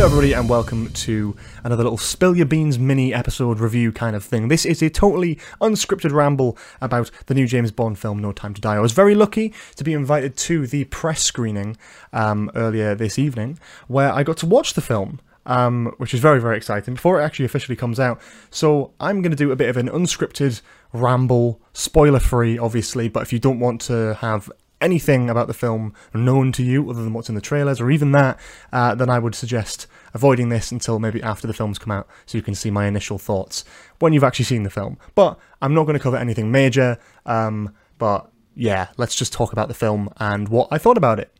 [0.00, 4.24] Hello, everybody, and welcome to another little Spill Your Beans mini episode review kind of
[4.24, 4.48] thing.
[4.48, 8.62] This is a totally unscripted ramble about the new James Bond film, No Time to
[8.62, 8.74] Die.
[8.74, 11.76] I was very lucky to be invited to the press screening
[12.14, 13.58] um, earlier this evening,
[13.88, 15.20] where I got to watch the film.
[15.44, 18.20] Um, which is very, very exciting before it actually officially comes out.
[18.50, 20.60] So, I'm going to do a bit of an unscripted
[20.92, 25.94] ramble, spoiler free, obviously, but if you don't want to have anything about the film
[26.14, 28.38] known to you other than what's in the trailers or even that,
[28.72, 32.38] uh, then I would suggest avoiding this until maybe after the films come out so
[32.38, 33.64] you can see my initial thoughts
[33.98, 34.98] when you've actually seen the film.
[35.14, 39.68] But I'm not going to cover anything major, um, but yeah, let's just talk about
[39.68, 41.32] the film and what I thought about it.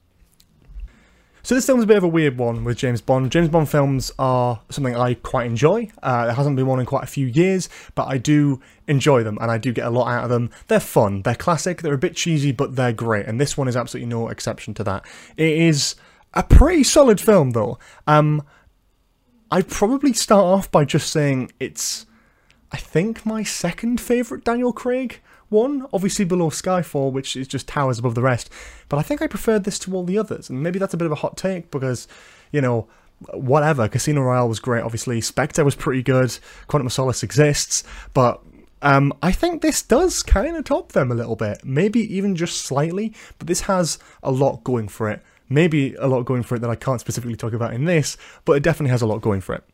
[1.42, 3.32] So this film's a bit of a weird one with James Bond.
[3.32, 5.90] James Bond films are something I quite enjoy.
[6.02, 9.38] Uh, there hasn't been one in quite a few years, but I do enjoy them
[9.40, 10.50] and I do get a lot out of them.
[10.68, 13.26] They're fun, they're classic, they're a bit cheesy, but they're great.
[13.26, 15.06] And this one is absolutely no exception to that.
[15.37, 15.95] It is
[16.34, 17.78] a pretty solid film, though.
[18.06, 18.43] Um,
[19.50, 22.06] I'd probably start off by just saying it's,
[22.70, 25.20] I think, my second favourite Daniel Craig
[25.51, 28.51] one, obviously below Skyfall, which is just towers above the rest.
[28.88, 31.06] But I think I preferred this to all the others, and maybe that's a bit
[31.06, 32.09] of a hot take because,
[32.52, 32.88] you know,
[33.32, 33.88] whatever.
[33.88, 35.21] Casino Royale was great, obviously.
[35.21, 36.37] Spectre was pretty good.
[36.66, 37.84] Quantum of Solace exists,
[38.15, 38.40] but
[38.82, 42.62] um, I think this does kind of top them a little bit, maybe even just
[42.62, 43.15] slightly.
[43.38, 45.23] But this has a lot going for it.
[45.48, 48.52] Maybe a lot going for it that I can't specifically talk about in this, but
[48.52, 49.65] it definitely has a lot going for it.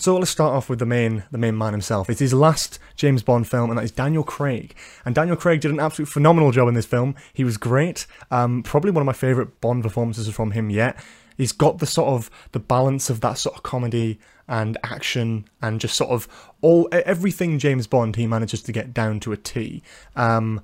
[0.00, 2.08] So let's start off with the main the main man himself.
[2.08, 4.76] It's his last James Bond film, and that is Daniel Craig.
[5.04, 7.16] And Daniel Craig did an absolute phenomenal job in this film.
[7.32, 8.06] He was great.
[8.30, 10.96] Um, probably one of my favourite Bond performances from him yet.
[11.36, 15.80] He's got the sort of the balance of that sort of comedy and action and
[15.80, 16.28] just sort of
[16.60, 19.82] all everything James Bond he manages to get down to a T.
[20.14, 20.60] Um,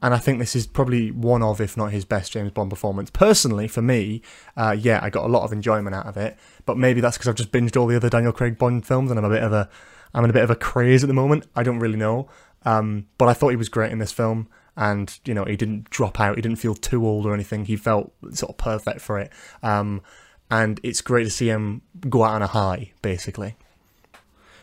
[0.00, 3.10] and I think this is probably one of, if not his best James Bond performance.
[3.10, 4.22] Personally, for me,
[4.56, 6.36] uh, yeah, I got a lot of enjoyment out of it.
[6.66, 9.18] But maybe that's because I've just binged all the other Daniel Craig Bond films, and
[9.18, 9.68] I'm a bit of a,
[10.14, 11.46] I'm in a bit of a craze at the moment.
[11.56, 12.28] I don't really know,
[12.64, 15.90] um, but I thought he was great in this film, and you know, he didn't
[15.90, 16.36] drop out.
[16.36, 17.64] He didn't feel too old or anything.
[17.64, 19.32] He felt sort of perfect for it,
[19.64, 20.00] um,
[20.48, 23.56] and it's great to see him go out on a high, basically.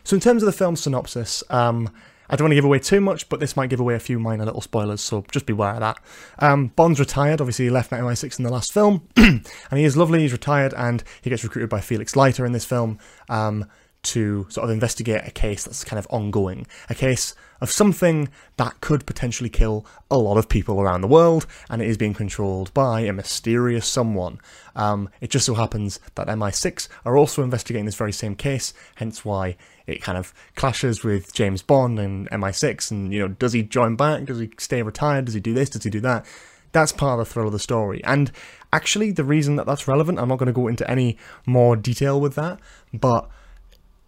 [0.05, 1.89] So in terms of the film synopsis, um,
[2.29, 4.19] I don't want to give away too much, but this might give away a few
[4.19, 5.97] minor little spoilers, so just beware of that.
[6.39, 10.21] Um, Bond's retired, obviously he left 1996 in the last film, and he is lovely,
[10.21, 12.99] he's retired, and he gets recruited by Felix Leiter in this film
[13.29, 13.65] um,
[14.05, 16.67] to sort of investigate a case that's kind of ongoing.
[16.89, 21.45] A case of something that could potentially kill a lot of people around the world,
[21.69, 24.39] and it is being controlled by a mysterious someone.
[24.75, 29.23] Um, it just so happens that MI6 are also investigating this very same case, hence
[29.23, 29.57] why
[29.87, 32.91] it kind of clashes with James Bond and MI6.
[32.91, 34.25] And you know, does he join back?
[34.25, 35.25] Does he stay retired?
[35.25, 35.69] Does he do this?
[35.69, 36.25] Does he do that?
[36.71, 38.03] That's part of the thrill of the story.
[38.03, 38.31] And
[38.73, 42.19] actually, the reason that that's relevant, I'm not going to go into any more detail
[42.19, 42.59] with that,
[42.93, 43.29] but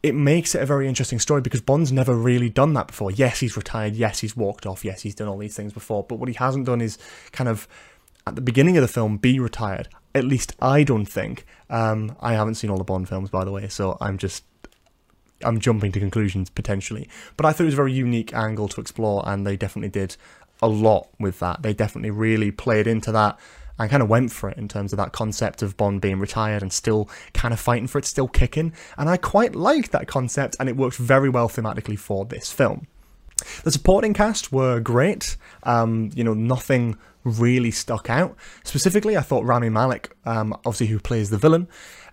[0.08, 3.12] it makes it a very interesting story because Bond's never really done that before.
[3.12, 3.96] Yes, he's retired.
[3.96, 4.84] Yes, he's walked off.
[4.84, 6.04] Yes, he's done all these things before.
[6.04, 6.98] But what he hasn't done is
[7.32, 7.68] kind of
[8.26, 9.90] at the beginning of the film be retired.
[10.16, 11.46] At least I don't think.
[11.70, 14.44] Um, I haven't seen all the Bond films, by the way, so I'm just
[15.44, 17.08] I'm jumping to conclusions potentially.
[17.36, 20.16] But I thought it was a very unique angle to explore, and they definitely did
[20.62, 21.62] a lot with that.
[21.62, 23.38] They definitely really played into that
[23.80, 26.62] and kind of went for it in terms of that concept of Bond being retired
[26.62, 28.74] and still kind of fighting for it, still kicking.
[28.98, 32.88] And I quite liked that concept, and it worked very well thematically for this film.
[33.64, 35.38] The supporting cast were great.
[35.64, 38.36] Um, you know, nothing really stuck out.
[38.64, 41.68] Specifically, I thought Rami Malek, um, obviously who plays the villain,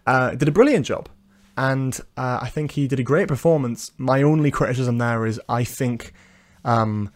[0.07, 1.09] uh, did a brilliant job
[1.57, 3.93] and uh, I think he did a great performance.
[3.97, 6.13] My only criticism there is I think
[6.65, 7.11] um,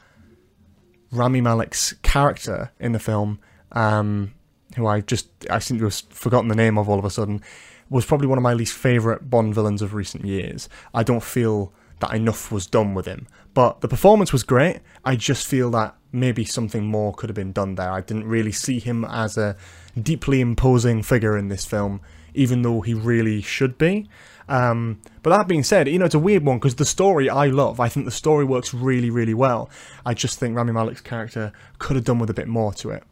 [1.11, 3.41] Rami Malek's character in the film,
[3.73, 4.35] um,
[4.77, 7.43] who I just I seem to have forgotten the name of all of a sudden,
[7.91, 10.69] was probably one of my least favourite Bond villains of recent years.
[10.93, 14.81] I don't feel that enough was done with him, but the performance was great.
[15.05, 17.91] I just feel that maybe something more could have been done there.
[17.91, 19.57] I didn't really see him as a
[20.01, 22.01] deeply imposing figure in this film
[22.35, 24.09] even though he really should be.
[24.49, 27.47] Um, but that being said, you know, it's a weird one because the story I
[27.47, 27.81] love.
[27.81, 29.69] I think the story works really, really well.
[30.07, 33.03] I just think Rami Malek's character could have done with a bit more to it.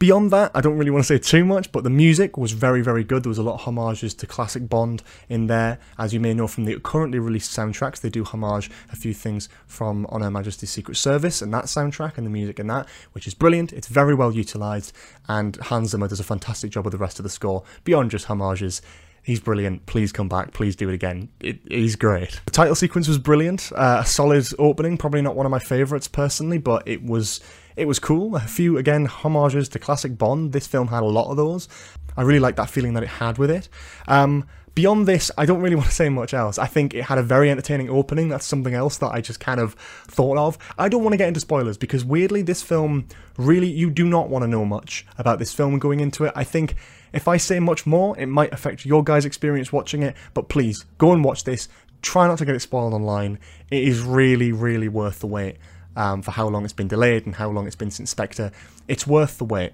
[0.00, 2.80] Beyond that, I don't really want to say too much, but the music was very,
[2.80, 3.22] very good.
[3.22, 5.78] There was a lot of homages to classic Bond in there.
[5.98, 9.50] As you may know from the currently released soundtracks, they do homage a few things
[9.66, 13.26] from On Her Majesty's Secret Service and that soundtrack and the music in that, which
[13.26, 13.74] is brilliant.
[13.74, 14.94] It's very well utilised,
[15.28, 18.24] and Hans Zimmer does a fantastic job with the rest of the score, beyond just
[18.24, 18.80] homages.
[19.22, 19.86] He's brilliant.
[19.86, 20.52] Please come back.
[20.52, 21.28] Please do it again.
[21.40, 22.40] It, he's great.
[22.46, 23.70] The title sequence was brilliant.
[23.74, 24.96] Uh, a solid opening.
[24.96, 27.40] Probably not one of my favourites personally, but it was
[27.76, 28.36] it was cool.
[28.36, 30.52] A few, again, homages to classic Bond.
[30.52, 31.68] This film had a lot of those.
[32.16, 33.68] I really like that feeling that it had with it.
[34.08, 36.58] Um, beyond this, I don't really want to say much else.
[36.58, 38.28] I think it had a very entertaining opening.
[38.28, 40.58] That's something else that I just kind of thought of.
[40.78, 44.28] I don't want to get into spoilers because weirdly, this film really, you do not
[44.28, 46.32] want to know much about this film going into it.
[46.34, 46.76] I think
[47.12, 50.16] if I say much more, it might affect your guys' experience watching it.
[50.34, 51.68] But please, go and watch this.
[52.02, 53.38] Try not to get it spoiled online.
[53.70, 55.56] It is really, really worth the wait
[55.96, 58.52] um, for how long it's been delayed and how long it's been since Spectre.
[58.88, 59.72] It's worth the wait.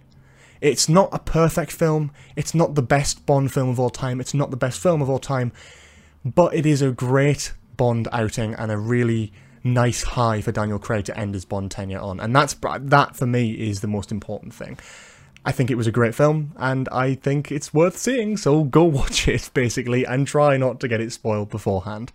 [0.60, 2.12] It's not a perfect film.
[2.34, 4.20] It's not the best Bond film of all time.
[4.20, 5.52] It's not the best film of all time.
[6.24, 9.32] But it is a great Bond outing and a really
[9.62, 12.20] nice high for Daniel Craig to end his Bond tenure on.
[12.20, 14.78] And that's that for me is the most important thing.
[15.44, 18.82] I think it was a great film, and I think it's worth seeing, so go
[19.00, 22.10] watch it, basically, and try not to get it spoiled beforehand.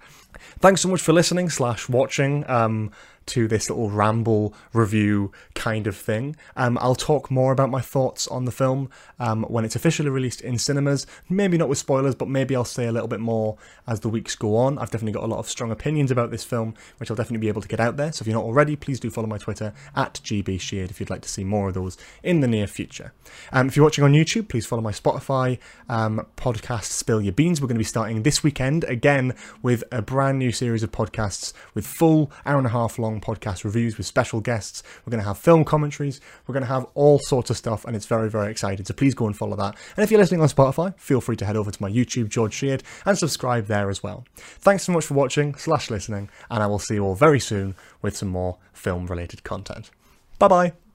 [0.60, 2.48] Thanks so much for listening slash watching.
[2.50, 2.92] Um,
[3.27, 6.35] to this little ramble review kind of thing.
[6.56, 8.89] Um, I'll talk more about my thoughts on the film
[9.19, 11.07] um, when it's officially released in cinemas.
[11.29, 13.57] Maybe not with spoilers, but maybe I'll say a little bit more
[13.88, 14.77] as the weeks go on.
[14.77, 17.47] I've definitely got a lot of strong opinions about this film, which I'll definitely be
[17.47, 18.12] able to get out there.
[18.12, 21.21] So if you're not already, please do follow my Twitter at GBSheard if you'd like
[21.21, 23.13] to see more of those in the near future.
[23.51, 27.62] Um, if you're watching on YouTube, please follow my Spotify um, podcast, Spill Your Beans.
[27.62, 31.53] We're going to be starting this weekend again with a brand new series of podcasts
[31.73, 34.83] with full hour and a half long podcast reviews with special guests.
[35.06, 36.19] We're going to have film commentaries.
[36.47, 38.85] We're going to have all sorts of stuff, and it's very, very exciting.
[38.85, 39.75] So please go and follow that.
[39.95, 42.53] And if you're listening on Spotify, feel free to head over to my YouTube, George
[42.53, 44.25] Sheard, and subscribe there as well.
[44.35, 47.75] Thanks so much for watching slash listening, and I will see you all very soon
[48.01, 49.91] with some more film related content.
[50.39, 50.91] Bye bye.